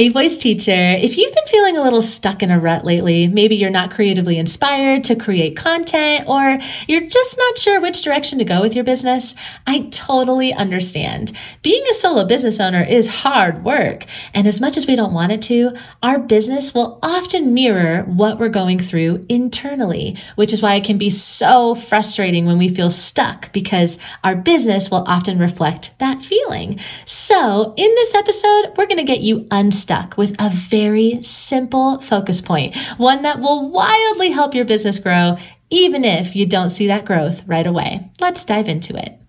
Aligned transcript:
Hey, 0.00 0.08
voice 0.08 0.38
teacher, 0.38 0.72
if 0.72 1.18
you've 1.18 1.34
been 1.34 1.46
feeling 1.46 1.76
a 1.76 1.82
little 1.82 2.00
stuck 2.00 2.42
in 2.42 2.50
a 2.50 2.58
rut 2.58 2.86
lately, 2.86 3.28
maybe 3.28 3.56
you're 3.56 3.68
not 3.68 3.90
creatively 3.90 4.38
inspired 4.38 5.04
to 5.04 5.14
create 5.14 5.58
content 5.58 6.26
or 6.26 6.58
you're 6.88 7.06
just 7.06 7.36
not 7.36 7.58
sure 7.58 7.82
which 7.82 8.00
direction 8.00 8.38
to 8.38 8.46
go 8.46 8.62
with 8.62 8.74
your 8.74 8.82
business, 8.82 9.34
I 9.66 9.88
totally 9.90 10.54
understand. 10.54 11.32
Being 11.60 11.84
a 11.90 11.92
solo 11.92 12.24
business 12.24 12.60
owner 12.60 12.82
is 12.82 13.08
hard 13.08 13.62
work. 13.62 14.06
And 14.32 14.46
as 14.46 14.58
much 14.58 14.78
as 14.78 14.86
we 14.86 14.96
don't 14.96 15.12
want 15.12 15.32
it 15.32 15.42
to, 15.42 15.76
our 16.02 16.18
business 16.18 16.72
will 16.72 16.98
often 17.02 17.52
mirror 17.52 18.04
what 18.04 18.38
we're 18.38 18.48
going 18.48 18.78
through 18.78 19.26
internally, 19.28 20.16
which 20.36 20.54
is 20.54 20.62
why 20.62 20.76
it 20.76 20.84
can 20.84 20.96
be 20.96 21.10
so 21.10 21.74
frustrating 21.74 22.46
when 22.46 22.56
we 22.56 22.70
feel 22.70 22.88
stuck 22.88 23.52
because 23.52 23.98
our 24.24 24.34
business 24.34 24.90
will 24.90 25.04
often 25.06 25.38
reflect 25.38 25.98
that 25.98 26.22
feeling. 26.22 26.80
So 27.04 27.74
in 27.76 27.94
this 27.96 28.14
episode, 28.14 28.72
we're 28.78 28.86
going 28.86 28.96
to 28.96 29.04
get 29.04 29.20
you 29.20 29.46
unstuck 29.50 29.89
stuck 29.90 30.16
with 30.16 30.36
a 30.38 30.48
very 30.50 31.20
simple 31.20 32.00
focus 32.00 32.40
point, 32.40 32.76
one 32.96 33.22
that 33.22 33.40
will 33.40 33.70
wildly 33.70 34.30
help 34.30 34.54
your 34.54 34.64
business 34.64 35.00
grow, 35.00 35.36
even 35.68 36.04
if 36.04 36.36
you 36.36 36.46
don't 36.46 36.68
see 36.68 36.86
that 36.86 37.04
growth 37.04 37.42
right 37.48 37.66
away. 37.66 38.08
Let's 38.20 38.44
dive 38.44 38.68
into 38.68 38.96
it. 38.96 39.20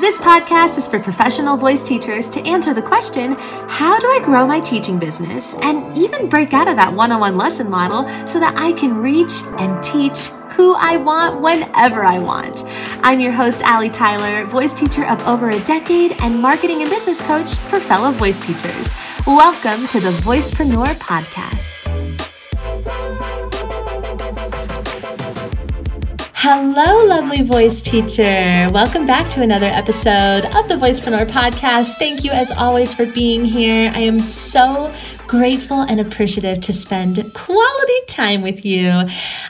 This 0.00 0.18
podcast 0.18 0.76
is 0.76 0.86
for 0.86 1.00
professional 1.00 1.56
voice 1.56 1.82
teachers 1.82 2.28
to 2.28 2.40
answer 2.46 2.74
the 2.74 2.82
question 2.82 3.34
How 3.66 3.98
do 3.98 4.06
I 4.08 4.20
grow 4.22 4.46
my 4.46 4.60
teaching 4.60 4.98
business 4.98 5.56
and 5.62 5.96
even 5.96 6.28
break 6.28 6.52
out 6.52 6.68
of 6.68 6.76
that 6.76 6.92
one 6.92 7.12
on 7.12 7.20
one 7.20 7.38
lesson 7.38 7.70
model 7.70 8.06
so 8.26 8.38
that 8.38 8.54
I 8.58 8.72
can 8.72 8.98
reach 8.98 9.32
and 9.58 9.82
teach 9.82 10.28
who 10.50 10.74
I 10.74 10.98
want 10.98 11.40
whenever 11.40 12.04
I 12.04 12.18
want. 12.18 12.64
I'm 13.02 13.20
your 13.20 13.32
host, 13.32 13.62
Allie 13.62 13.88
Tyler, 13.88 14.44
voice 14.44 14.74
teacher 14.74 15.06
of 15.06 15.26
over 15.26 15.48
a 15.48 15.60
decade 15.60 16.12
and 16.20 16.42
marketing 16.42 16.82
and 16.82 16.90
business 16.90 17.22
coach 17.22 17.54
for 17.54 17.80
fellow 17.80 18.10
voice 18.10 18.38
teachers. 18.38 18.92
Welcome 19.26 19.86
to 19.88 20.00
the 20.00 20.10
Voicepreneur 20.10 20.94
Podcast. 20.96 22.05
Hello, 26.38 27.06
lovely 27.06 27.40
voice 27.40 27.80
teacher. 27.80 28.68
Welcome 28.70 29.06
back 29.06 29.26
to 29.30 29.40
another 29.40 29.64
episode 29.64 30.44
of 30.44 30.68
the 30.68 30.74
Voicepreneur 30.74 31.26
Podcast. 31.26 31.94
Thank 31.94 32.24
you, 32.24 32.30
as 32.30 32.50
always, 32.50 32.92
for 32.92 33.06
being 33.06 33.46
here. 33.46 33.90
I 33.94 34.00
am 34.00 34.20
so 34.20 34.92
grateful 35.26 35.80
and 35.80 36.00
appreciative 36.00 36.60
to 36.60 36.72
spend 36.72 37.34
quality 37.34 37.92
time 38.06 38.42
with 38.42 38.64
you. 38.64 38.90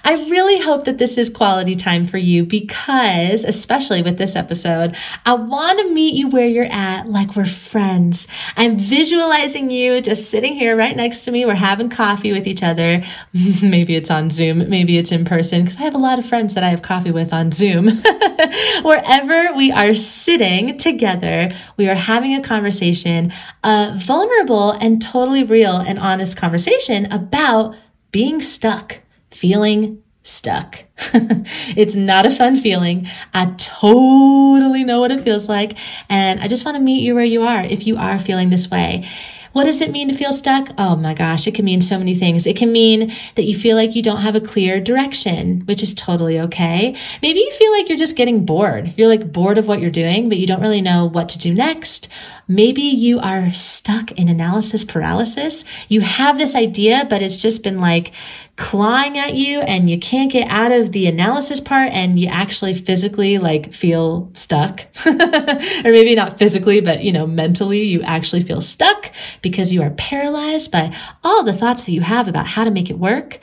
I 0.05 0.13
really 0.29 0.61
hope 0.61 0.87
that 0.87 0.99
this 0.99 1.19
is 1.19 1.29
quality 1.29 1.75
time 1.75 2.07
for 2.07 2.19
you 2.19 2.45
because, 2.45 3.45
especially 3.45 4.03
with 4.03 4.17
this 4.17 4.37
episode, 4.37 4.97
I 5.27 5.35
want 5.35 5.79
to 5.81 5.93
meet 5.93 6.15
you 6.15 6.29
where 6.29 6.47
you're 6.47 6.71
at 6.71 7.09
like 7.09 7.37
we're 7.37 7.47
friends. 7.47 8.27
I'm 8.57 8.79
visualizing 8.79 9.71
you 9.71 10.01
just 10.01 10.31
sitting 10.31 10.55
here 10.55 10.77
right 10.77 10.97
next 10.97 11.21
to 11.25 11.31
me. 11.31 11.45
We're 11.45 11.55
having 11.55 11.91
coffee 11.91 12.33
with 12.33 12.47
each 12.47 12.63
other. 12.63 13.03
maybe 13.63 13.97
it's 13.97 14.11
on 14.11 14.31
Zoom, 14.31 14.69
maybe 14.71 14.97
it's 14.97 15.13
in 15.13 15.25
person 15.25 15.63
because 15.63 15.79
I 15.79 15.83
have 15.83 15.95
a 15.95 15.99
lot 15.99 16.19
of 16.19 16.27
friends 16.27 16.55
that 16.55 16.65
I 16.65 16.71
have 16.71 16.83
coffee 16.83 17.11
with 17.11 17.33
on 17.33 17.53
Zoom. 17.53 17.89
Wherever 18.83 19.55
we 19.55 19.73
are 19.73 19.95
sitting 19.95 20.79
together, 20.79 21.51
we 21.77 21.89
are 21.89 21.95
having 21.95 22.35
a 22.35 22.43
conversation, 22.43 23.33
a 23.63 23.95
vulnerable 23.97 24.71
and 24.73 25.03
totally 25.03 25.45
real 25.45 25.66
real 25.67 25.79
and 25.79 25.99
honest 25.99 26.37
conversation 26.37 27.11
about 27.13 27.75
being 28.13 28.41
stuck, 28.41 29.01
feeling 29.31 30.03
stuck. 30.23 30.85
it's 31.77 31.97
not 31.97 32.25
a 32.25 32.31
fun 32.31 32.57
feeling. 32.57 33.07
I 33.35 33.47
totally 33.57 34.85
know 34.85 35.01
what 35.01 35.11
it 35.11 35.21
feels 35.21 35.49
like. 35.49 35.77
And 36.09 36.41
I 36.41 36.49
just 36.49 36.65
want 36.65 36.77
to 36.77 36.83
meet 36.83 37.03
you 37.03 37.15
where 37.15 37.25
you 37.25 37.43
are 37.43 37.63
if 37.63 37.87
you 37.87 37.97
are 37.97 38.19
feeling 38.19 38.51
this 38.51 38.71
way. 38.71 39.09
What 39.57 39.65
does 39.65 39.81
it 39.81 39.91
mean 39.91 40.09
to 40.09 40.15
feel 40.15 40.35
stuck? 40.35 40.69
Oh 40.77 40.97
my 40.97 41.15
gosh, 41.15 41.47
it 41.47 41.55
can 41.55 41.65
mean 41.65 41.81
so 41.81 41.99
many 41.99 42.15
things. 42.15 42.47
It 42.47 42.59
can 42.59 42.71
mean 42.71 43.11
that 43.37 43.45
you 43.45 43.55
feel 43.55 43.75
like 43.75 43.97
you 43.97 44.03
don't 44.03 44.21
have 44.21 44.35
a 44.35 44.41
clear 44.41 44.83
direction, 44.83 45.63
which 45.63 45.83
is 45.83 45.95
totally 45.95 46.39
okay. 46.41 46.95
Maybe 47.23 47.41
you 47.41 47.51
feel 47.53 47.73
like 47.73 47.89
you're 47.89 47.97
just 47.97 48.19
getting 48.19 48.45
bored. 48.45 48.93
You're 48.99 49.09
like 49.09 49.33
bored 49.33 49.57
of 49.57 49.67
what 49.67 49.81
you're 49.81 49.91
doing, 49.91 50.29
but 50.29 50.37
you 50.37 50.47
don't 50.47 50.61
really 50.61 50.83
know 50.83 51.09
what 51.09 51.31
to 51.31 51.39
do 51.39 51.55
next. 51.55 52.11
Maybe 52.47 52.83
you 52.83 53.19
are 53.19 53.51
stuck 53.55 54.13
in 54.13 54.29
analysis 54.29 54.85
paralysis. 54.85 55.65
You 55.89 56.03
have 56.03 56.37
this 56.37 56.55
idea, 56.55 57.07
but 57.09 57.23
it's 57.23 57.39
just 57.39 57.65
been 57.65 57.81
like 57.81 58.13
clawing 58.57 59.19
at 59.19 59.35
you 59.35 59.61
and 59.61 59.91
you 59.91 59.99
can't 59.99 60.33
get 60.33 60.49
out 60.49 60.73
of 60.73 60.93
the 60.93 61.07
analysis 61.07 61.61
part 61.61 61.91
and 61.93 62.19
you 62.19 62.27
actually 62.27 62.73
physically 62.73 63.39
like 63.39 63.73
feel 63.73 64.31
stuck. 64.35 64.87
Or 65.07 65.93
maybe 65.93 66.15
not 66.15 66.39
physically 66.39 66.81
but 66.81 67.03
you 67.03 67.13
know 67.13 67.27
mentally 67.27 67.83
you 67.83 68.03
actually 68.03 68.43
feel 68.43 68.61
stuck 68.61 69.13
because 69.43 69.73
you 69.73 69.83
are 69.83 69.91
paralyzed 69.91 70.73
by 70.73 70.95
all 71.23 71.45
the 71.45 71.53
thoughts 71.53 71.85
that 71.85 71.93
you 71.93 72.01
have 72.01 72.29
about 72.29 72.47
how 72.47 72.65
to 72.65 72.71
make 72.71 72.91
it 72.91 72.99
work 72.99 73.41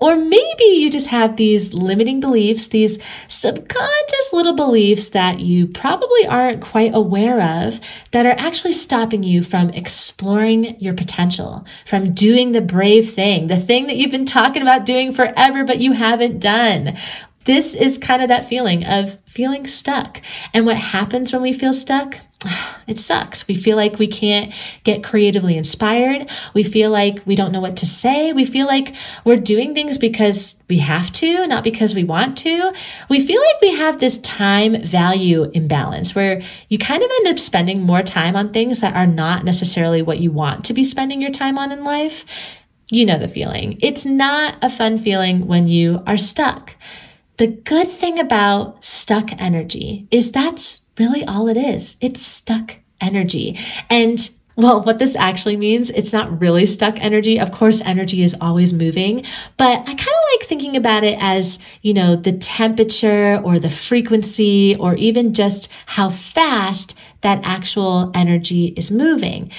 or 0.00 0.16
maybe 0.16 0.64
you 0.64 0.90
just 0.90 1.08
have 1.08 1.36
these 1.36 1.74
limiting 1.74 2.20
beliefs, 2.20 2.68
these 2.68 2.98
subconscious 3.28 4.32
little 4.32 4.54
beliefs 4.54 5.10
that 5.10 5.40
you 5.40 5.66
probably 5.66 6.26
aren't 6.26 6.62
quite 6.62 6.94
aware 6.94 7.40
of 7.40 7.80
that 8.12 8.26
are 8.26 8.34
actually 8.38 8.72
stopping 8.72 9.22
you 9.22 9.42
from 9.42 9.70
exploring 9.70 10.78
your 10.80 10.94
potential, 10.94 11.66
from 11.84 12.14
doing 12.14 12.52
the 12.52 12.62
brave 12.62 13.10
thing, 13.10 13.48
the 13.48 13.56
thing 13.56 13.86
that 13.86 13.96
you've 13.96 14.10
been 14.10 14.24
talking 14.24 14.62
about 14.62 14.86
doing 14.86 15.12
forever, 15.12 15.64
but 15.64 15.80
you 15.80 15.92
haven't 15.92 16.40
done. 16.40 16.96
This 17.50 17.74
is 17.74 17.98
kind 17.98 18.22
of 18.22 18.28
that 18.28 18.48
feeling 18.48 18.84
of 18.84 19.18
feeling 19.26 19.66
stuck. 19.66 20.22
And 20.54 20.66
what 20.66 20.76
happens 20.76 21.32
when 21.32 21.42
we 21.42 21.52
feel 21.52 21.72
stuck? 21.72 22.20
it 22.86 22.96
sucks. 22.96 23.48
We 23.48 23.56
feel 23.56 23.76
like 23.76 23.98
we 23.98 24.06
can't 24.06 24.54
get 24.84 25.02
creatively 25.02 25.56
inspired. 25.56 26.30
We 26.54 26.62
feel 26.62 26.92
like 26.92 27.26
we 27.26 27.34
don't 27.34 27.50
know 27.50 27.60
what 27.60 27.76
to 27.78 27.86
say. 27.86 28.32
We 28.32 28.44
feel 28.44 28.68
like 28.68 28.94
we're 29.24 29.36
doing 29.36 29.74
things 29.74 29.98
because 29.98 30.54
we 30.68 30.78
have 30.78 31.10
to, 31.14 31.44
not 31.48 31.64
because 31.64 31.92
we 31.92 32.04
want 32.04 32.38
to. 32.38 32.72
We 33.08 33.26
feel 33.26 33.42
like 33.42 33.60
we 33.60 33.74
have 33.74 33.98
this 33.98 34.18
time 34.18 34.80
value 34.84 35.50
imbalance 35.52 36.14
where 36.14 36.42
you 36.68 36.78
kind 36.78 37.02
of 37.02 37.10
end 37.10 37.26
up 37.26 37.40
spending 37.40 37.82
more 37.82 38.04
time 38.04 38.36
on 38.36 38.52
things 38.52 38.78
that 38.78 38.94
are 38.94 39.08
not 39.08 39.44
necessarily 39.44 40.02
what 40.02 40.20
you 40.20 40.30
want 40.30 40.66
to 40.66 40.72
be 40.72 40.84
spending 40.84 41.20
your 41.20 41.32
time 41.32 41.58
on 41.58 41.72
in 41.72 41.82
life. 41.82 42.24
You 42.92 43.06
know 43.06 43.18
the 43.18 43.26
feeling. 43.26 43.76
It's 43.82 44.06
not 44.06 44.56
a 44.62 44.70
fun 44.70 44.98
feeling 44.98 45.48
when 45.48 45.68
you 45.68 46.04
are 46.06 46.16
stuck. 46.16 46.76
The 47.40 47.46
good 47.46 47.88
thing 47.88 48.18
about 48.18 48.84
stuck 48.84 49.32
energy 49.40 50.06
is 50.10 50.30
that's 50.30 50.82
really 50.98 51.24
all 51.24 51.48
it 51.48 51.56
is. 51.56 51.96
It's 52.02 52.20
stuck 52.20 52.76
energy. 53.00 53.58
And 53.88 54.30
well, 54.56 54.82
what 54.82 54.98
this 54.98 55.16
actually 55.16 55.56
means, 55.56 55.88
it's 55.88 56.12
not 56.12 56.38
really 56.38 56.66
stuck 56.66 57.00
energy. 57.00 57.40
Of 57.40 57.50
course, 57.50 57.80
energy 57.80 58.22
is 58.22 58.36
always 58.42 58.74
moving, 58.74 59.24
but 59.56 59.78
I 59.80 59.84
kind 59.84 60.00
of 60.00 60.28
like 60.34 60.42
thinking 60.42 60.76
about 60.76 61.02
it 61.02 61.16
as, 61.18 61.60
you 61.80 61.94
know, 61.94 62.14
the 62.14 62.36
temperature 62.36 63.40
or 63.42 63.58
the 63.58 63.70
frequency 63.70 64.76
or 64.78 64.94
even 64.96 65.32
just 65.32 65.72
how 65.86 66.10
fast 66.10 66.94
that 67.22 67.40
actual 67.42 68.10
energy 68.14 68.74
is 68.76 68.90
moving. 68.90 69.50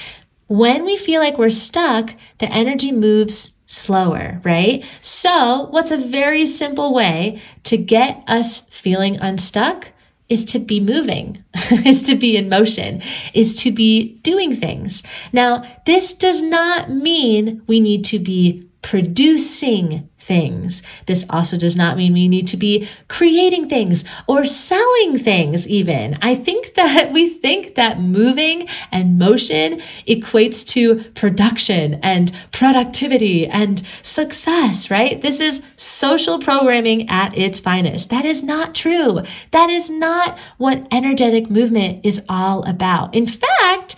When 0.45 0.85
we 0.85 0.97
feel 0.97 1.19
like 1.19 1.39
we're 1.39 1.49
stuck, 1.49 2.13
the 2.37 2.51
energy 2.51 2.91
moves 2.91 3.57
slower, 3.71 4.41
right? 4.43 4.85
So, 5.01 5.67
what's 5.71 5.91
a 5.91 5.97
very 5.97 6.45
simple 6.45 6.93
way 6.93 7.41
to 7.63 7.77
get 7.77 8.23
us 8.27 8.61
feeling 8.69 9.17
unstuck? 9.17 9.91
is 10.29 10.45
to 10.45 10.59
be 10.59 10.79
moving, 10.79 11.43
is 11.85 12.03
to 12.03 12.15
be 12.15 12.37
in 12.37 12.47
motion, 12.47 13.01
is 13.33 13.61
to 13.61 13.69
be 13.69 14.13
doing 14.19 14.55
things. 14.55 15.03
Now, 15.33 15.65
this 15.85 16.13
does 16.13 16.41
not 16.41 16.89
mean 16.89 17.61
we 17.67 17.81
need 17.81 18.05
to 18.05 18.17
be 18.17 18.65
producing 18.81 20.09
things. 20.21 20.83
This 21.07 21.25
also 21.29 21.57
does 21.57 21.75
not 21.75 21.97
mean 21.97 22.13
we 22.13 22.27
need 22.27 22.47
to 22.49 22.57
be 22.57 22.87
creating 23.07 23.67
things 23.67 24.05
or 24.27 24.45
selling 24.45 25.17
things, 25.17 25.67
even. 25.67 26.17
I 26.21 26.35
think 26.35 26.73
that 26.81 27.11
we 27.11 27.27
think 27.27 27.75
that 27.75 27.99
moving 27.99 28.67
and 28.91 29.17
motion 29.17 29.81
equates 30.07 30.65
to 30.69 31.03
production 31.11 31.95
and 32.03 32.31
productivity 32.51 33.47
and 33.47 33.83
success, 34.03 34.91
right? 34.91 35.21
This 35.21 35.39
is 35.39 35.63
social 35.77 36.39
programming 36.39 37.09
at 37.09 37.37
its 37.37 37.59
finest. 37.59 38.09
That 38.09 38.25
is 38.25 38.43
not 38.43 38.75
true. 38.75 39.21
That 39.51 39.69
is 39.69 39.89
not 39.89 40.37
what 40.57 40.87
energetic 40.91 41.49
movement 41.49 42.05
is 42.05 42.23
all 42.29 42.63
about. 42.63 43.13
In 43.15 43.27
fact, 43.27 43.95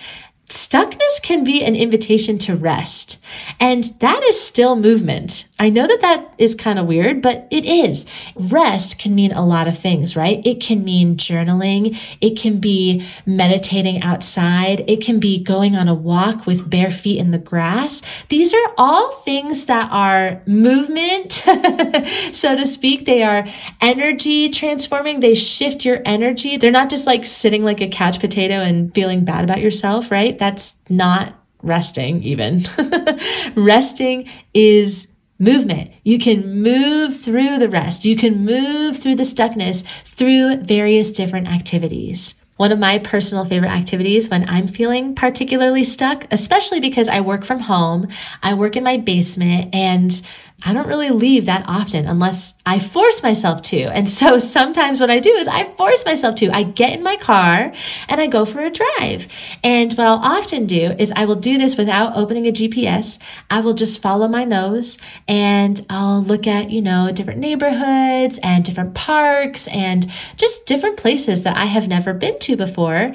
stuckness 0.53 1.21
can 1.21 1.43
be 1.43 1.63
an 1.63 1.75
invitation 1.75 2.37
to 2.37 2.55
rest. 2.55 3.17
And 3.59 3.83
that 3.99 4.23
is 4.23 4.39
still 4.39 4.75
movement. 4.75 5.47
I 5.63 5.69
know 5.69 5.87
that 5.87 6.01
that 6.01 6.33
is 6.37 6.55
kind 6.55 6.77
of 6.77 6.87
weird, 6.87 7.21
but 7.21 7.47
it 7.49 7.63
is. 7.63 8.05
Rest 8.35 8.99
can 8.99 9.15
mean 9.15 9.31
a 9.31 9.45
lot 9.45 9.69
of 9.69 9.77
things, 9.77 10.13
right? 10.13 10.45
It 10.45 10.59
can 10.59 10.83
mean 10.83 11.15
journaling. 11.15 11.97
It 12.19 12.37
can 12.37 12.59
be 12.59 13.01
meditating 13.25 14.01
outside. 14.01 14.83
It 14.89 14.99
can 15.01 15.21
be 15.21 15.41
going 15.41 15.77
on 15.77 15.87
a 15.87 15.93
walk 15.93 16.45
with 16.45 16.69
bare 16.69 16.91
feet 16.91 17.17
in 17.17 17.31
the 17.31 17.37
grass. 17.37 18.01
These 18.27 18.53
are 18.53 18.73
all 18.77 19.13
things 19.13 19.67
that 19.67 19.89
are 19.89 20.41
movement, 20.45 21.31
so 22.33 22.57
to 22.57 22.65
speak. 22.65 23.05
They 23.05 23.23
are 23.23 23.47
energy 23.79 24.49
transforming. 24.49 25.21
They 25.21 25.33
shift 25.33 25.85
your 25.85 26.01
energy. 26.03 26.57
They're 26.57 26.71
not 26.71 26.89
just 26.89 27.07
like 27.07 27.25
sitting 27.25 27.63
like 27.63 27.79
a 27.79 27.87
couch 27.87 28.19
potato 28.19 28.55
and 28.55 28.93
feeling 28.93 29.23
bad 29.23 29.45
about 29.45 29.61
yourself, 29.61 30.11
right? 30.11 30.37
That's 30.37 30.75
not 30.89 31.35
resting 31.61 32.21
even. 32.21 32.63
resting 33.55 34.27
is 34.53 35.12
movement. 35.39 35.91
You 36.03 36.19
can 36.19 36.61
move 36.61 37.19
through 37.19 37.59
the 37.59 37.69
rest. 37.69 38.05
You 38.05 38.15
can 38.15 38.45
move 38.45 38.97
through 38.97 39.15
the 39.15 39.23
stuckness 39.23 39.83
through 40.03 40.57
various 40.57 41.11
different 41.11 41.47
activities. 41.47 42.43
One 42.57 42.71
of 42.71 42.77
my 42.77 42.99
personal 42.99 43.45
favorite 43.45 43.71
activities 43.71 44.29
when 44.29 44.47
I'm 44.47 44.67
feeling 44.67 45.15
particularly 45.15 45.83
stuck, 45.83 46.27
especially 46.31 46.79
because 46.79 47.09
I 47.09 47.19
work 47.19 47.43
from 47.43 47.59
home, 47.59 48.07
I 48.43 48.53
work 48.53 48.77
in 48.77 48.83
my 48.83 48.97
basement 48.97 49.73
and 49.73 50.21
I 50.65 50.73
don't 50.73 50.87
really 50.87 51.09
leave 51.09 51.45
that 51.45 51.65
often 51.67 52.05
unless 52.05 52.55
I 52.65 52.79
force 52.79 53.21
myself 53.21 53.61
to. 53.63 53.81
And 53.81 54.07
so 54.07 54.39
sometimes 54.57 55.01
what 55.01 55.11
I 55.11 55.19
do 55.19 55.31
is 55.31 55.47
I 55.47 55.65
force 55.65 56.05
myself 56.05 56.35
to. 56.35 56.49
I 56.51 56.63
get 56.63 56.93
in 56.93 57.03
my 57.03 57.17
car 57.17 57.73
and 58.07 58.21
I 58.21 58.27
go 58.27 58.45
for 58.45 58.61
a 58.61 58.69
drive. 58.69 59.27
And 59.63 59.93
what 59.93 60.07
I'll 60.07 60.15
often 60.17 60.65
do 60.65 60.95
is 60.97 61.11
I 61.11 61.25
will 61.25 61.35
do 61.35 61.57
this 61.57 61.77
without 61.77 62.15
opening 62.15 62.47
a 62.47 62.51
GPS. 62.51 63.19
I 63.49 63.59
will 63.61 63.73
just 63.73 64.01
follow 64.01 64.27
my 64.27 64.45
nose 64.45 64.99
and 65.27 65.85
I'll 65.89 66.23
look 66.23 66.47
at, 66.47 66.71
you 66.71 66.81
know, 66.81 67.11
different 67.13 67.39
neighborhoods 67.39 68.39
and 68.41 68.63
different 68.63 68.93
parks 68.93 69.67
and 69.67 70.07
just 70.37 70.65
different 70.65 70.97
places 70.97 71.43
that 71.43 71.57
I 71.57 71.65
have 71.65 71.87
never 71.87 72.13
been 72.13 72.39
to 72.39 72.55
before 72.55 73.13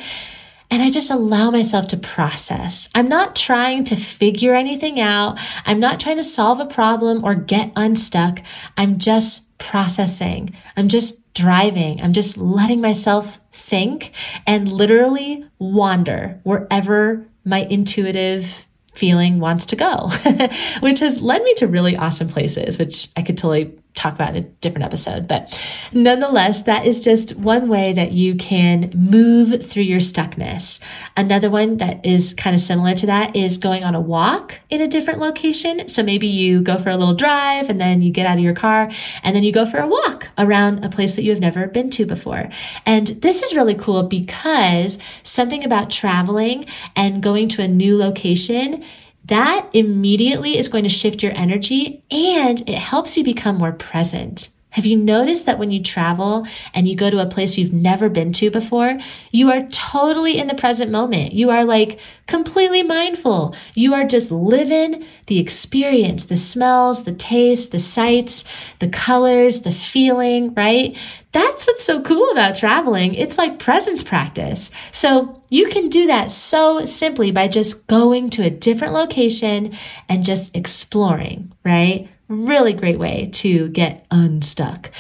and 0.70 0.82
I 0.82 0.91
just 0.91 1.11
allow 1.11 1.50
myself 1.50 1.88
to 1.88 1.97
process. 1.97 2.88
I'm 2.94 3.09
not 3.09 3.35
trying 3.35 3.85
to 3.85 3.97
figure 3.97 4.55
anything 4.55 5.00
out. 5.00 5.38
I'm 5.65 5.81
not 5.81 6.00
trying 6.00 6.17
to 6.17 6.23
solve 6.23 6.61
a 6.61 6.67
problem 6.67 7.25
or 7.25 7.35
get 7.35 7.73
unstuck. 7.75 8.41
I'm 8.76 8.99
just 8.99 9.56
processing. 9.59 10.55
I'm 10.76 10.88
just 10.88 11.32
driving. 11.35 12.00
I'm 12.03 12.12
just 12.12 12.37
letting 12.37 12.81
myself 12.81 13.41
think 13.53 14.12
and 14.47 14.70
literally 14.70 15.44
wander 15.59 16.41
wherever 16.43 17.26
my 17.44 17.61
intuitive 17.70 18.67
feeling 18.94 19.38
wants 19.38 19.67
to 19.67 19.76
go, 19.76 20.11
which 20.81 20.99
has 20.99 21.23
led 21.23 21.43
me 21.44 21.55
to 21.55 21.69
really 21.69 21.97
awesome 21.97 22.29
places, 22.29 22.79
which 22.79 23.09
I 23.17 23.23
could 23.23 23.38
totally 23.38 23.79
talk 23.99 24.15
about 24.15 24.37
in 24.37 24.45
a 24.45 24.49
different 24.61 24.85
episode. 24.85 25.27
But 25.29 25.61
nonetheless, 25.93 26.62
that 26.62 26.87
is 26.87 27.03
just 27.03 27.37
one 27.37 27.69
way 27.69 27.93
that 27.93 28.12
you 28.12 28.37
can 28.37 28.91
move 28.95 29.65
through 29.65 29.83
your 29.83 30.00
stuckness. 30.00 30.83
Another 31.17 31.50
one 31.50 31.79
that 31.79 32.05
is 32.06 32.35
kind 32.35 32.55
of 32.55 32.61
similar 32.61 32.95
to 32.95 33.06
that 33.06 33.35
is 33.37 33.59
going 33.59 33.85
on 33.85 33.95
a 33.95 34.00
walk 34.00 34.61
in 34.71 34.81
a 34.81 34.89
different 34.89 35.19
location. 35.19 35.89
So 35.89 36.03
maybe 36.03 36.27
you 36.27 36.61
go 36.61 36.79
for 36.79 36.91
a 36.91 36.97
little 36.97 37.15
drive 37.15 37.69
and 37.69 37.81
then 37.81 38.00
you 38.00 38.11
get 38.11 38.27
out 38.27 38.39
of 38.39 38.45
your 38.45 38.55
car 38.55 38.91
and 39.23 39.35
then 39.35 39.43
you 39.43 39.53
go 39.53 39.67
for 39.67 39.79
a 39.79 39.87
walk 39.87 40.29
around 40.39 40.85
a 40.85 40.89
place 40.89 41.17
that 41.17 41.25
you 41.25 41.31
have 41.31 41.41
never 41.41 41.67
been 41.67 41.91
to 41.91 42.06
before. 42.06 42.49
And 42.87 43.09
this 43.09 43.43
is 43.43 43.55
really 43.55 43.75
cool 43.75 44.05
because 44.05 44.99
something 45.23 45.65
about 45.65 45.91
traveling 45.91 46.67
and 46.94 47.23
going 47.23 47.49
to 47.49 47.62
a 47.62 47.69
new 47.69 47.97
location 47.97 48.85
that 49.29 49.69
immediately 49.73 50.59
is 50.59 50.69
going 50.69 50.85
to 50.85 50.91
shift 50.91 51.23
your 51.23 51.33
energy 51.35 52.03
and 52.11 52.61
it 52.69 52.79
helps 52.79 53.17
you 53.17 53.25
become 53.25 53.57
more 53.57 53.73
present. 53.73 54.51
Have 54.71 54.85
you 54.85 54.97
noticed 54.97 55.47
that 55.47 55.59
when 55.59 55.71
you 55.71 55.83
travel 55.83 56.47
and 56.75 56.87
you 56.87 56.95
go 56.95 57.09
to 57.09 57.23
a 57.23 57.27
place 57.27 57.57
you've 57.57 57.73
never 57.73 58.11
been 58.11 58.35
to 58.35 58.51
before, 58.51 58.99
you 59.33 59.51
are 59.51 59.67
totally 59.69 60.39
in 60.39 60.47
the 60.47 60.55
present 60.55 60.91
moment? 60.91 61.33
You 61.33 61.51
are 61.51 61.65
like 61.65 61.99
completely 62.27 62.83
mindful. 62.83 63.55
You 63.75 63.95
are 63.95 64.05
just 64.05 64.31
living 64.31 65.05
the 65.27 65.39
experience, 65.39 66.27
the 66.27 66.37
smells, 66.37 67.05
the 67.05 67.15
taste, 67.15 67.73
the 67.73 67.79
sights, 67.79 68.45
the 68.79 68.89
colors, 68.91 69.63
the 69.63 69.73
feeling, 69.73 70.53
right? 70.53 70.97
That's 71.33 71.67
what's 71.67 71.83
so 71.83 72.03
cool 72.03 72.31
about 72.31 72.57
traveling. 72.57 73.15
It's 73.15 73.39
like 73.39 73.59
presence 73.59 74.03
practice. 74.03 74.71
So 74.93 75.38
you 75.49 75.69
can 75.69 75.89
do 75.89 76.06
that 76.06 76.31
so 76.31 76.85
simply 76.85 77.31
by 77.31 77.49
just 77.49 77.87
going 77.87 78.31
to 78.31 78.43
a 78.43 78.50
different 78.50 78.95
location 78.95 79.75
and 80.09 80.25
just 80.25 80.56
exploring, 80.56 81.53
right? 81.65 82.09
Really 82.29 82.75
great 82.75 82.99
way 82.99 83.31
to 83.35 83.69
get 83.69 84.05
unstuck. 84.11 84.91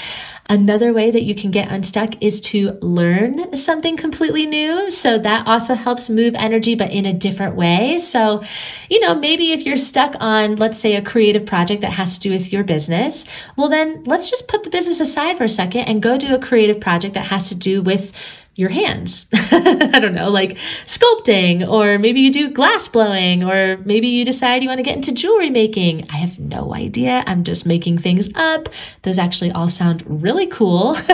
Another 0.50 0.94
way 0.94 1.10
that 1.10 1.24
you 1.24 1.34
can 1.34 1.50
get 1.50 1.70
unstuck 1.70 2.22
is 2.22 2.40
to 2.40 2.78
learn 2.80 3.54
something 3.54 3.98
completely 3.98 4.46
new. 4.46 4.90
So 4.90 5.18
that 5.18 5.46
also 5.46 5.74
helps 5.74 6.08
move 6.08 6.34
energy, 6.34 6.74
but 6.74 6.90
in 6.90 7.04
a 7.04 7.12
different 7.12 7.54
way. 7.54 7.98
So, 7.98 8.42
you 8.88 8.98
know, 9.00 9.14
maybe 9.14 9.52
if 9.52 9.66
you're 9.66 9.76
stuck 9.76 10.14
on, 10.20 10.56
let's 10.56 10.78
say, 10.78 10.96
a 10.96 11.02
creative 11.02 11.44
project 11.44 11.82
that 11.82 11.92
has 11.92 12.14
to 12.14 12.20
do 12.20 12.30
with 12.30 12.50
your 12.50 12.64
business, 12.64 13.26
well, 13.58 13.68
then 13.68 14.04
let's 14.04 14.30
just 14.30 14.48
put 14.48 14.64
the 14.64 14.70
business 14.70 15.00
aside 15.00 15.36
for 15.36 15.44
a 15.44 15.50
second 15.50 15.82
and 15.82 16.00
go 16.00 16.16
do 16.16 16.34
a 16.34 16.38
creative 16.38 16.80
project 16.80 17.12
that 17.12 17.26
has 17.26 17.50
to 17.50 17.54
do 17.54 17.82
with 17.82 18.14
your 18.58 18.70
hands. 18.70 19.26
I 19.32 20.00
don't 20.00 20.16
know, 20.16 20.30
like 20.30 20.58
sculpting, 20.84 21.66
or 21.66 21.96
maybe 21.96 22.20
you 22.20 22.32
do 22.32 22.50
glass 22.50 22.88
blowing, 22.88 23.44
or 23.44 23.76
maybe 23.84 24.08
you 24.08 24.24
decide 24.24 24.64
you 24.64 24.68
want 24.68 24.80
to 24.80 24.82
get 24.82 24.96
into 24.96 25.14
jewelry 25.14 25.48
making. 25.48 26.10
I 26.10 26.16
have 26.16 26.40
no 26.40 26.74
idea. 26.74 27.22
I'm 27.24 27.44
just 27.44 27.66
making 27.66 27.98
things 27.98 28.28
up. 28.34 28.68
Those 29.02 29.16
actually 29.16 29.52
all 29.52 29.68
sound 29.68 30.02
really 30.06 30.48
cool, 30.48 30.94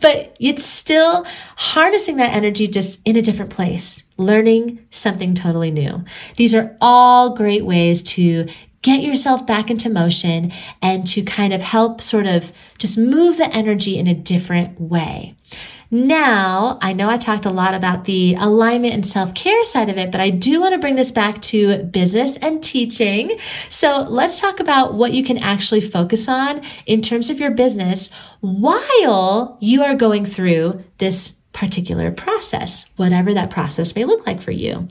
but 0.00 0.34
it's 0.40 0.64
still 0.64 1.26
harnessing 1.56 2.16
that 2.16 2.34
energy 2.34 2.66
just 2.66 3.06
in 3.06 3.18
a 3.18 3.22
different 3.22 3.50
place, 3.50 4.08
learning 4.16 4.84
something 4.88 5.34
totally 5.34 5.70
new. 5.70 6.02
These 6.36 6.54
are 6.54 6.74
all 6.80 7.36
great 7.36 7.66
ways 7.66 8.02
to 8.14 8.46
get 8.80 9.02
yourself 9.02 9.46
back 9.46 9.70
into 9.70 9.90
motion 9.90 10.52
and 10.80 11.06
to 11.06 11.22
kind 11.22 11.52
of 11.52 11.60
help 11.60 12.00
sort 12.00 12.26
of 12.26 12.50
just 12.78 12.96
move 12.96 13.36
the 13.36 13.54
energy 13.54 13.98
in 13.98 14.06
a 14.06 14.14
different 14.14 14.80
way. 14.80 15.36
Now, 15.94 16.78
I 16.80 16.94
know 16.94 17.10
I 17.10 17.18
talked 17.18 17.44
a 17.44 17.50
lot 17.50 17.74
about 17.74 18.06
the 18.06 18.34
alignment 18.40 18.94
and 18.94 19.04
self 19.04 19.34
care 19.34 19.62
side 19.62 19.90
of 19.90 19.98
it, 19.98 20.10
but 20.10 20.22
I 20.22 20.30
do 20.30 20.58
want 20.58 20.72
to 20.72 20.80
bring 20.80 20.94
this 20.94 21.12
back 21.12 21.42
to 21.42 21.84
business 21.84 22.38
and 22.38 22.64
teaching. 22.64 23.38
So 23.68 24.06
let's 24.08 24.40
talk 24.40 24.58
about 24.58 24.94
what 24.94 25.12
you 25.12 25.22
can 25.22 25.36
actually 25.36 25.82
focus 25.82 26.30
on 26.30 26.62
in 26.86 27.02
terms 27.02 27.28
of 27.28 27.38
your 27.38 27.50
business 27.50 28.10
while 28.40 29.58
you 29.60 29.82
are 29.82 29.94
going 29.94 30.24
through 30.24 30.82
this 30.96 31.32
particular 31.52 32.10
process, 32.10 32.90
whatever 32.96 33.34
that 33.34 33.50
process 33.50 33.94
may 33.94 34.06
look 34.06 34.26
like 34.26 34.40
for 34.40 34.50
you 34.50 34.88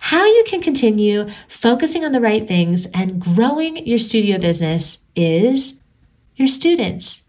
how 0.00 0.22
you 0.26 0.44
can 0.46 0.60
continue 0.60 1.26
focusing 1.48 2.04
on 2.04 2.12
the 2.12 2.20
right 2.20 2.46
things 2.46 2.84
and 2.92 3.18
growing 3.18 3.86
your 3.86 3.96
studio 3.96 4.36
business 4.36 4.98
is 5.16 5.80
your 6.36 6.46
students. 6.46 7.23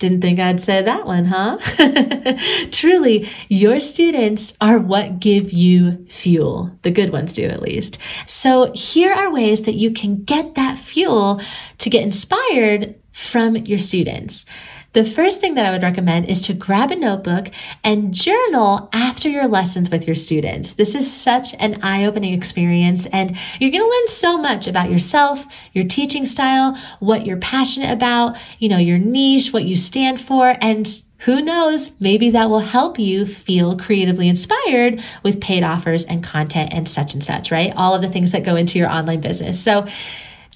Didn't 0.00 0.22
think 0.22 0.40
I'd 0.40 0.62
say 0.62 0.80
that 0.80 1.04
one, 1.04 1.26
huh? 1.26 1.58
Truly, 2.70 3.28
your 3.50 3.80
students 3.80 4.56
are 4.58 4.78
what 4.78 5.20
give 5.20 5.52
you 5.52 6.06
fuel. 6.08 6.74
The 6.80 6.90
good 6.90 7.10
ones 7.12 7.34
do, 7.34 7.44
at 7.44 7.60
least. 7.60 7.98
So, 8.26 8.72
here 8.74 9.12
are 9.12 9.30
ways 9.30 9.64
that 9.64 9.74
you 9.74 9.92
can 9.92 10.24
get 10.24 10.54
that 10.54 10.78
fuel 10.78 11.42
to 11.76 11.90
get 11.90 12.02
inspired 12.02 12.94
from 13.12 13.56
your 13.56 13.78
students. 13.78 14.46
The 14.92 15.04
first 15.04 15.40
thing 15.40 15.54
that 15.54 15.64
I 15.64 15.70
would 15.70 15.84
recommend 15.84 16.28
is 16.28 16.40
to 16.42 16.52
grab 16.52 16.90
a 16.90 16.96
notebook 16.96 17.48
and 17.84 18.12
journal 18.12 18.88
after 18.92 19.28
your 19.28 19.46
lessons 19.46 19.88
with 19.88 20.04
your 20.04 20.16
students. 20.16 20.72
This 20.72 20.96
is 20.96 21.12
such 21.12 21.54
an 21.60 21.80
eye 21.84 22.04
opening 22.04 22.34
experience, 22.34 23.06
and 23.06 23.36
you're 23.60 23.70
going 23.70 23.84
to 23.84 23.88
learn 23.88 24.08
so 24.08 24.36
much 24.36 24.66
about 24.66 24.90
yourself, 24.90 25.46
your 25.74 25.84
teaching 25.84 26.26
style, 26.26 26.76
what 26.98 27.24
you're 27.24 27.36
passionate 27.36 27.92
about, 27.92 28.36
you 28.58 28.68
know, 28.68 28.78
your 28.78 28.98
niche, 28.98 29.52
what 29.52 29.64
you 29.64 29.76
stand 29.76 30.20
for, 30.20 30.56
and 30.60 31.00
who 31.18 31.40
knows, 31.40 32.00
maybe 32.00 32.30
that 32.30 32.50
will 32.50 32.58
help 32.58 32.98
you 32.98 33.26
feel 33.26 33.76
creatively 33.76 34.28
inspired 34.28 35.00
with 35.22 35.40
paid 35.40 35.62
offers 35.62 36.04
and 36.06 36.24
content 36.24 36.72
and 36.72 36.88
such 36.88 37.14
and 37.14 37.22
such, 37.22 37.52
right? 37.52 37.72
All 37.76 37.94
of 37.94 38.02
the 38.02 38.08
things 38.08 38.32
that 38.32 38.42
go 38.42 38.56
into 38.56 38.78
your 38.78 38.88
online 38.88 39.20
business. 39.20 39.62
So, 39.62 39.86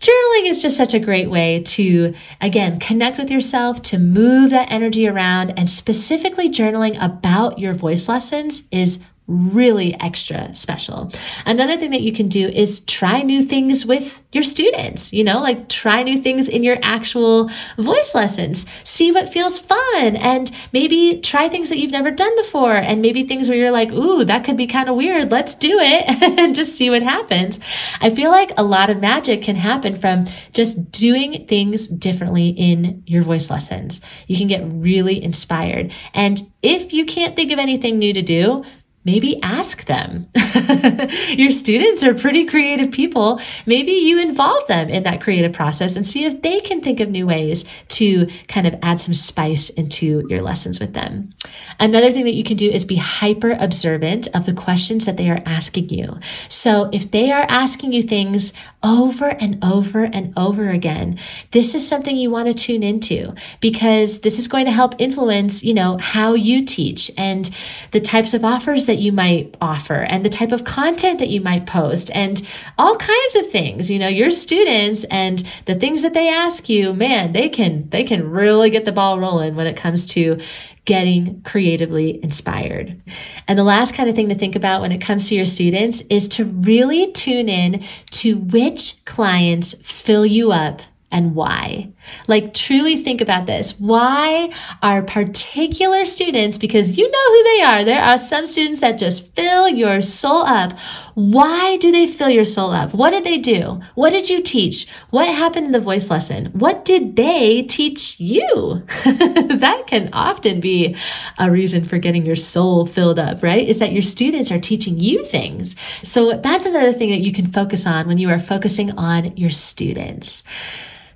journaling 0.00 0.48
is 0.48 0.60
just 0.60 0.76
such 0.76 0.94
a 0.94 0.98
great 0.98 1.30
way 1.30 1.62
to, 1.64 2.14
again, 2.40 2.78
connect 2.78 3.18
with 3.18 3.30
yourself, 3.30 3.82
to 3.82 3.98
move 3.98 4.50
that 4.50 4.70
energy 4.70 5.08
around, 5.08 5.58
and 5.58 5.68
specifically 5.68 6.50
journaling 6.50 6.96
about 7.00 7.58
your 7.58 7.74
voice 7.74 8.08
lessons 8.08 8.68
is 8.70 9.00
really 9.26 9.98
extra 10.00 10.54
special. 10.54 11.10
Another 11.46 11.78
thing 11.78 11.90
that 11.92 12.02
you 12.02 12.12
can 12.12 12.28
do 12.28 12.46
is 12.46 12.80
try 12.80 13.22
new 13.22 13.40
things 13.40 13.86
with 13.86 14.22
your 14.32 14.42
students, 14.42 15.14
you 15.14 15.24
know, 15.24 15.40
like 15.40 15.68
try 15.68 16.02
new 16.02 16.18
things 16.18 16.48
in 16.48 16.62
your 16.62 16.76
actual 16.82 17.50
voice 17.78 18.14
lessons. 18.14 18.66
See 18.82 19.12
what 19.12 19.32
feels 19.32 19.58
fun 19.58 20.16
and 20.16 20.50
maybe 20.72 21.20
try 21.22 21.48
things 21.48 21.70
that 21.70 21.78
you've 21.78 21.90
never 21.90 22.10
done 22.10 22.36
before 22.36 22.74
and 22.74 23.00
maybe 23.00 23.24
things 23.24 23.48
where 23.48 23.56
you're 23.56 23.70
like, 23.70 23.92
"Ooh, 23.92 24.24
that 24.24 24.44
could 24.44 24.58
be 24.58 24.66
kind 24.66 24.90
of 24.90 24.96
weird. 24.96 25.30
Let's 25.30 25.54
do 25.54 25.78
it." 25.80 26.38
and 26.38 26.54
just 26.54 26.76
see 26.76 26.90
what 26.90 27.02
happens. 27.02 27.60
I 28.02 28.10
feel 28.10 28.30
like 28.30 28.52
a 28.58 28.64
lot 28.64 28.90
of 28.90 29.00
magic 29.00 29.42
can 29.42 29.56
happen 29.56 29.96
from 29.96 30.24
just 30.52 30.92
doing 30.92 31.46
things 31.46 31.88
differently 31.88 32.48
in 32.48 33.02
your 33.06 33.22
voice 33.22 33.48
lessons. 33.48 34.02
You 34.26 34.36
can 34.36 34.48
get 34.48 34.62
really 34.66 35.22
inspired. 35.22 35.92
And 36.12 36.42
if 36.62 36.92
you 36.92 37.06
can't 37.06 37.36
think 37.36 37.52
of 37.52 37.58
anything 37.58 37.98
new 37.98 38.12
to 38.12 38.22
do, 38.22 38.64
maybe 39.04 39.40
ask 39.42 39.84
them. 39.84 40.26
Your 41.28 41.50
students 41.50 42.02
are 42.02 42.14
pretty 42.14 42.46
creative 42.46 42.90
people. 42.90 43.40
Maybe 43.66 43.92
you 43.92 44.20
involve 44.20 44.66
them 44.66 44.88
in 44.88 45.02
that 45.02 45.20
creative 45.20 45.52
process 45.52 45.96
and 45.96 46.06
see 46.06 46.24
if 46.24 46.42
they 46.42 46.60
can 46.60 46.80
think 46.80 47.00
of 47.00 47.10
new 47.10 47.26
ways 47.26 47.64
to 47.88 48.26
kind 48.48 48.66
of 48.66 48.76
add 48.82 49.00
some 49.00 49.14
spice 49.14 49.70
into 49.70 50.26
your 50.28 50.42
lessons 50.42 50.80
with 50.80 50.94
them. 50.94 51.32
Another 51.80 52.10
thing 52.10 52.24
that 52.24 52.34
you 52.34 52.44
can 52.44 52.56
do 52.56 52.70
is 52.70 52.84
be 52.84 52.96
hyper 52.96 53.56
observant 53.58 54.28
of 54.34 54.46
the 54.46 54.54
questions 54.54 55.04
that 55.04 55.16
they 55.16 55.28
are 55.30 55.42
asking 55.44 55.90
you. 55.90 56.18
So 56.48 56.88
if 56.92 57.10
they 57.10 57.30
are 57.30 57.46
asking 57.48 57.92
you 57.92 58.02
things 58.02 58.54
over 58.82 59.28
and 59.28 59.62
over 59.64 60.04
and 60.04 60.32
over 60.36 60.70
again, 60.70 61.18
this 61.50 61.74
is 61.74 61.86
something 61.86 62.16
you 62.16 62.30
want 62.30 62.48
to 62.48 62.54
tune 62.54 62.82
into 62.82 63.34
because 63.60 64.20
this 64.20 64.38
is 64.38 64.48
going 64.48 64.66
to 64.66 64.72
help 64.72 64.94
influence, 64.98 65.62
you 65.62 65.74
know, 65.74 65.98
how 65.98 66.34
you 66.34 66.64
teach 66.64 67.10
and 67.18 67.50
the 67.90 68.00
types 68.00 68.34
of 68.34 68.44
offers 68.44 68.86
that 68.86 68.93
that 68.94 69.02
you 69.02 69.10
might 69.10 69.56
offer 69.60 70.06
and 70.08 70.24
the 70.24 70.30
type 70.30 70.52
of 70.52 70.62
content 70.62 71.18
that 71.18 71.28
you 71.28 71.40
might 71.40 71.66
post 71.66 72.12
and 72.14 72.46
all 72.78 72.94
kinds 72.94 73.34
of 73.34 73.48
things. 73.48 73.90
You 73.90 73.98
know, 73.98 74.06
your 74.06 74.30
students 74.30 75.02
and 75.04 75.42
the 75.64 75.74
things 75.74 76.02
that 76.02 76.14
they 76.14 76.28
ask 76.28 76.68
you, 76.68 76.94
man, 76.94 77.32
they 77.32 77.48
can, 77.48 77.88
they 77.90 78.04
can 78.04 78.30
really 78.30 78.70
get 78.70 78.84
the 78.84 78.92
ball 78.92 79.18
rolling 79.18 79.56
when 79.56 79.66
it 79.66 79.76
comes 79.76 80.06
to 80.14 80.40
getting 80.84 81.42
creatively 81.42 82.22
inspired. 82.22 83.02
And 83.48 83.58
the 83.58 83.64
last 83.64 83.96
kind 83.96 84.08
of 84.08 84.14
thing 84.14 84.28
to 84.28 84.36
think 84.36 84.54
about 84.54 84.80
when 84.80 84.92
it 84.92 85.00
comes 85.00 85.28
to 85.28 85.34
your 85.34 85.46
students 85.46 86.02
is 86.02 86.28
to 86.28 86.44
really 86.44 87.10
tune 87.10 87.48
in 87.48 87.82
to 88.12 88.38
which 88.38 89.04
clients 89.06 89.74
fill 89.82 90.24
you 90.24 90.52
up 90.52 90.82
and 91.10 91.34
why. 91.34 91.90
Like, 92.26 92.54
truly 92.54 92.96
think 92.96 93.20
about 93.20 93.46
this. 93.46 93.78
Why 93.78 94.50
are 94.82 95.02
particular 95.02 96.04
students, 96.04 96.58
because 96.58 96.96
you 96.98 97.10
know 97.10 97.32
who 97.32 97.42
they 97.44 97.62
are, 97.62 97.84
there 97.84 98.02
are 98.02 98.18
some 98.18 98.46
students 98.46 98.80
that 98.80 98.98
just 98.98 99.34
fill 99.34 99.68
your 99.68 100.02
soul 100.02 100.42
up. 100.42 100.72
Why 101.14 101.76
do 101.76 101.92
they 101.92 102.06
fill 102.06 102.30
your 102.30 102.44
soul 102.44 102.70
up? 102.70 102.92
What 102.92 103.10
did 103.10 103.24
they 103.24 103.38
do? 103.38 103.80
What 103.94 104.10
did 104.10 104.28
you 104.28 104.42
teach? 104.42 104.88
What 105.10 105.28
happened 105.28 105.66
in 105.66 105.72
the 105.72 105.80
voice 105.80 106.10
lesson? 106.10 106.46
What 106.46 106.84
did 106.84 107.16
they 107.16 107.62
teach 107.62 108.18
you? 108.18 108.82
that 109.04 109.84
can 109.86 110.10
often 110.12 110.60
be 110.60 110.96
a 111.38 111.50
reason 111.50 111.84
for 111.84 111.98
getting 111.98 112.26
your 112.26 112.36
soul 112.36 112.84
filled 112.84 113.18
up, 113.18 113.42
right? 113.42 113.66
Is 113.66 113.78
that 113.78 113.92
your 113.92 114.02
students 114.02 114.50
are 114.50 114.58
teaching 114.58 114.98
you 114.98 115.24
things. 115.24 115.76
So, 116.02 116.32
that's 116.32 116.66
another 116.66 116.92
thing 116.92 117.10
that 117.10 117.20
you 117.20 117.32
can 117.32 117.46
focus 117.46 117.86
on 117.86 118.08
when 118.08 118.18
you 118.18 118.30
are 118.30 118.38
focusing 118.38 118.90
on 118.98 119.36
your 119.36 119.50
students. 119.50 120.42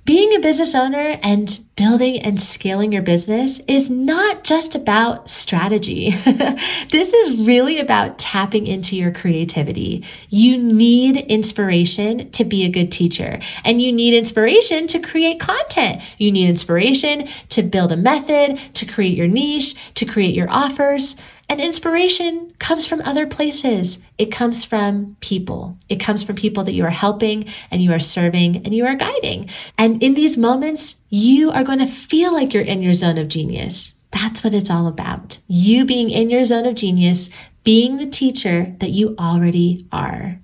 Being 0.09 0.33
a 0.33 0.39
business 0.39 0.73
owner 0.73 1.19
and 1.21 1.59
building 1.75 2.19
and 2.19 2.41
scaling 2.41 2.91
your 2.91 3.03
business 3.03 3.59
is 3.67 3.91
not 3.91 4.43
just 4.43 4.73
about 4.73 5.29
strategy. 5.29 6.09
this 6.89 7.13
is 7.13 7.45
really 7.45 7.77
about 7.77 8.17
tapping 8.17 8.65
into 8.65 8.97
your 8.97 9.11
creativity. 9.11 10.03
You 10.29 10.57
need 10.57 11.17
inspiration 11.17 12.31
to 12.31 12.43
be 12.43 12.63
a 12.63 12.71
good 12.71 12.91
teacher, 12.91 13.39
and 13.63 13.83
you 13.83 13.91
need 13.91 14.15
inspiration 14.15 14.87
to 14.87 14.99
create 14.99 15.39
content. 15.39 16.01
You 16.17 16.31
need 16.31 16.49
inspiration 16.49 17.27
to 17.49 17.61
build 17.61 17.91
a 17.91 17.97
method, 17.97 18.59
to 18.73 18.87
create 18.87 19.15
your 19.15 19.27
niche, 19.27 19.75
to 19.93 20.05
create 20.05 20.33
your 20.33 20.49
offers. 20.49 21.17
And 21.49 21.59
inspiration 21.59 22.53
comes 22.59 22.85
from 22.85 23.01
other 23.01 23.25
places. 23.25 23.99
It 24.19 24.31
comes 24.31 24.63
from 24.63 25.17
people. 25.19 25.75
It 25.89 25.99
comes 25.99 26.23
from 26.23 26.35
people 26.35 26.63
that 26.63 26.73
you 26.73 26.85
are 26.85 26.91
helping 26.91 27.45
and 27.71 27.81
you 27.81 27.91
are 27.91 27.99
serving 27.99 28.57
and 28.57 28.73
you 28.73 28.85
are 28.85 28.93
guiding. 28.93 29.49
And 29.75 30.01
in 30.03 30.13
these 30.13 30.37
moments, 30.37 31.01
you 31.09 31.49
are 31.49 31.63
going 31.63 31.79
to 31.79 31.87
feel 31.87 32.31
like 32.31 32.53
you're 32.53 32.63
in 32.63 32.83
your 32.83 32.93
zone 32.93 33.17
of 33.17 33.29
genius. 33.29 33.95
That's 34.11 34.43
what 34.43 34.53
it's 34.53 34.69
all 34.69 34.87
about. 34.87 35.39
You 35.47 35.85
being 35.85 36.11
in 36.11 36.29
your 36.29 36.43
zone 36.43 36.67
of 36.67 36.75
genius, 36.75 37.31
being 37.63 37.97
the 37.97 38.07
teacher 38.07 38.75
that 38.79 38.91
you 38.91 39.15
already 39.19 39.87
are. 39.91 40.39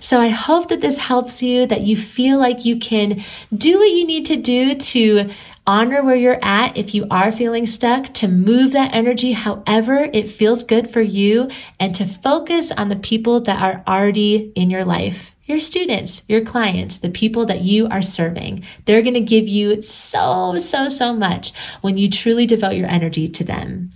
So 0.00 0.20
I 0.20 0.28
hope 0.28 0.68
that 0.68 0.80
this 0.80 0.98
helps 0.98 1.42
you, 1.42 1.66
that 1.66 1.82
you 1.82 1.96
feel 1.96 2.38
like 2.38 2.64
you 2.64 2.78
can 2.78 3.22
do 3.56 3.78
what 3.78 3.90
you 3.90 4.06
need 4.06 4.26
to 4.26 4.36
do 4.36 4.74
to 4.74 5.30
honor 5.66 6.02
where 6.02 6.14
you're 6.14 6.42
at 6.42 6.76
if 6.76 6.94
you 6.94 7.06
are 7.10 7.32
feeling 7.32 7.66
stuck, 7.66 8.06
to 8.14 8.28
move 8.28 8.72
that 8.72 8.94
energy 8.94 9.32
however 9.32 10.10
it 10.12 10.28
feels 10.28 10.62
good 10.62 10.90
for 10.90 11.00
you, 11.00 11.50
and 11.80 11.94
to 11.94 12.04
focus 12.04 12.70
on 12.72 12.88
the 12.88 12.96
people 12.96 13.40
that 13.40 13.62
are 13.62 13.82
already 13.86 14.52
in 14.54 14.70
your 14.70 14.84
life 14.84 15.34
your 15.46 15.60
students, 15.60 16.22
your 16.26 16.40
clients, 16.40 17.00
the 17.00 17.10
people 17.10 17.44
that 17.46 17.60
you 17.60 17.86
are 17.88 18.02
serving. 18.02 18.64
They're 18.86 19.02
going 19.02 19.14
to 19.14 19.20
give 19.20 19.46
you 19.46 19.82
so, 19.82 20.58
so, 20.58 20.88
so 20.88 21.14
much 21.14 21.52
when 21.82 21.98
you 21.98 22.08
truly 22.08 22.46
devote 22.46 22.76
your 22.76 22.88
energy 22.88 23.28
to 23.28 23.44
them. 23.44 23.90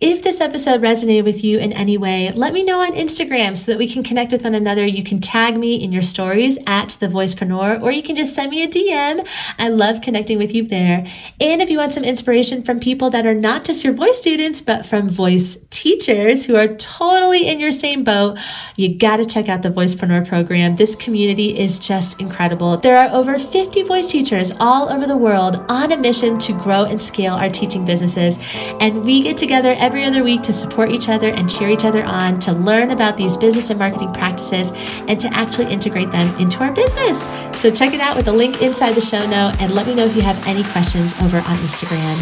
If 0.00 0.22
this 0.22 0.40
episode 0.40 0.80
resonated 0.80 1.24
with 1.24 1.42
you 1.42 1.58
in 1.58 1.72
any 1.72 1.98
way, 1.98 2.30
let 2.30 2.52
me 2.52 2.62
know 2.62 2.82
on 2.82 2.92
Instagram 2.92 3.56
so 3.56 3.72
that 3.72 3.78
we 3.78 3.88
can 3.88 4.04
connect 4.04 4.30
with 4.30 4.44
one 4.44 4.54
another. 4.54 4.86
You 4.86 5.02
can 5.02 5.20
tag 5.20 5.56
me 5.56 5.74
in 5.74 5.90
your 5.90 6.02
stories 6.02 6.56
at 6.68 6.90
the 7.00 7.08
Voicepreneur, 7.08 7.82
or 7.82 7.90
you 7.90 8.04
can 8.04 8.14
just 8.14 8.32
send 8.32 8.52
me 8.52 8.62
a 8.62 8.68
DM. 8.68 9.28
I 9.58 9.70
love 9.70 10.00
connecting 10.00 10.38
with 10.38 10.54
you 10.54 10.64
there. 10.68 11.04
And 11.40 11.60
if 11.60 11.68
you 11.68 11.78
want 11.78 11.94
some 11.94 12.04
inspiration 12.04 12.62
from 12.62 12.78
people 12.78 13.10
that 13.10 13.26
are 13.26 13.34
not 13.34 13.64
just 13.64 13.82
your 13.82 13.92
voice 13.92 14.16
students, 14.16 14.60
but 14.60 14.86
from 14.86 15.08
voice 15.08 15.66
teachers 15.70 16.44
who 16.44 16.54
are 16.54 16.68
totally 16.68 17.48
in 17.48 17.58
your 17.58 17.72
same 17.72 18.04
boat, 18.04 18.38
you 18.76 18.96
got 18.96 19.16
to 19.16 19.26
check 19.26 19.48
out 19.48 19.62
the 19.62 19.70
Voicepreneur 19.70 20.28
program. 20.28 20.76
This 20.76 20.94
community 20.94 21.58
is 21.58 21.80
just 21.80 22.20
incredible. 22.20 22.76
There 22.76 22.96
are 22.96 23.12
over 23.12 23.36
50 23.36 23.82
voice 23.82 24.06
teachers 24.06 24.52
all 24.60 24.90
over 24.90 25.08
the 25.08 25.16
world 25.16 25.56
on 25.68 25.90
a 25.90 25.96
mission 25.96 26.38
to 26.38 26.52
grow 26.52 26.84
and 26.84 27.02
scale 27.02 27.34
our 27.34 27.50
teaching 27.50 27.84
businesses. 27.84 28.38
And 28.78 29.04
we 29.04 29.24
get 29.24 29.36
together 29.36 29.74
every 29.88 30.04
other 30.04 30.22
week 30.22 30.42
to 30.42 30.52
support 30.52 30.90
each 30.90 31.08
other 31.08 31.28
and 31.28 31.48
cheer 31.48 31.70
each 31.70 31.86
other 31.86 32.04
on, 32.04 32.38
to 32.38 32.52
learn 32.52 32.90
about 32.90 33.16
these 33.16 33.38
business 33.38 33.70
and 33.70 33.78
marketing 33.78 34.12
practices, 34.12 34.74
and 35.08 35.18
to 35.18 35.26
actually 35.32 35.72
integrate 35.72 36.10
them 36.10 36.28
into 36.36 36.62
our 36.62 36.70
business. 36.70 37.30
So 37.58 37.70
check 37.70 37.94
it 37.94 38.00
out 38.00 38.14
with 38.14 38.26
the 38.26 38.32
link 38.34 38.60
inside 38.60 38.92
the 38.92 39.00
show 39.00 39.26
note 39.26 39.56
and 39.62 39.72
let 39.72 39.86
me 39.86 39.94
know 39.94 40.04
if 40.04 40.14
you 40.14 40.20
have 40.20 40.46
any 40.46 40.62
questions 40.64 41.14
over 41.22 41.38
on 41.38 41.56
Instagram. 41.64 42.16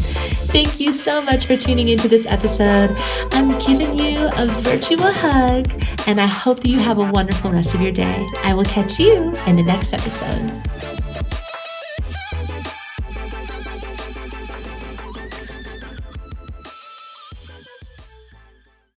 Thank 0.53 0.79
you 0.79 0.93
so 0.93 1.21
much 1.23 1.47
for 1.47 1.57
tuning 1.57 1.89
into 1.89 2.07
this 2.07 2.25
episode. 2.27 2.95
I'm 3.33 3.59
giving 3.59 3.95
you 3.95 4.31
a 4.37 4.47
virtual 4.61 5.11
hug, 5.11 5.69
and 6.07 6.21
I 6.21 6.27
hope 6.27 6.61
that 6.61 6.69
you 6.69 6.79
have 6.79 6.99
a 6.99 7.11
wonderful 7.11 7.51
rest 7.51 7.75
of 7.75 7.81
your 7.81 7.91
day. 7.91 8.25
I 8.45 8.55
will 8.55 8.65
catch 8.65 9.01
you 9.01 9.37
in 9.49 9.57
the 9.57 9.65
next 9.65 9.93
episode. 9.93 10.76